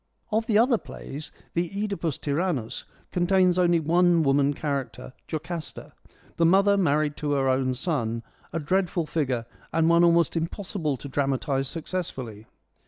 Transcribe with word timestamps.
Of 0.31 0.47
the 0.47 0.57
other 0.57 0.79
plays, 0.79 1.31
the 1.53 1.69
CEdipus 1.69 2.17
Tyrannus 2.19 2.85
contains 3.11 3.59
only 3.59 3.79
one 3.79 4.23
woman 4.23 4.51
character— 4.55 5.13
Jocasta; 5.31 5.93
the 6.37 6.43
mother 6.47 6.75
married 6.75 7.15
to 7.17 7.33
her 7.33 7.47
own 7.47 7.75
son, 7.75 8.23
a 8.51 8.59
dreadful 8.59 9.05
figure, 9.05 9.45
and 9.71 9.87
one 9.89 10.03
almost 10.03 10.35
impossible 10.35 10.97
to 10.97 11.07
dramatise 11.07 11.67
successfully. 11.67 12.47